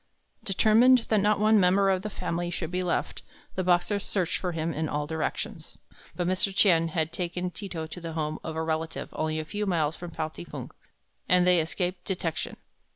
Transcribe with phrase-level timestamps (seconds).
[0.43, 3.21] Determined that not one member of the family should be left,
[3.53, 5.77] the Boxers searched for him in all directions.
[6.15, 6.51] But Mr.
[6.57, 9.95] Tien had taken Ti to to the home of a relative only a few miles
[9.95, 10.69] from Pao ting fu,
[11.29, 12.57] and they escaped detection.